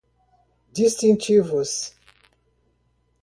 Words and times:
distintivos 0.77 1.93